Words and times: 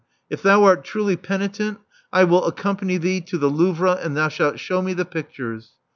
If 0.31 0.41
thou 0.41 0.63
art 0.63 0.83
truly 0.83 1.15
penitent, 1.15 1.77
I 2.11 2.23
will 2.23 2.45
accompany 2.45 2.97
thee 2.97 3.21
to 3.21 3.37
the 3.37 3.49
Louvre; 3.51 3.93
and 4.01 4.17
thou 4.17 4.29
shalt 4.29 4.57
shew 4.59 4.81
me 4.81 4.93
the 4.95 5.05
pictures." 5.05 5.73